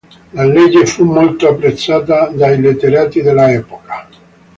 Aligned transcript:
La 0.31 0.45
legge 0.45 0.87
fu 0.87 1.03
molto 1.03 1.47
apprezzata 1.47 2.27
dai 2.29 2.59
letterati 2.59 3.21
dell'epoca. 3.21 4.07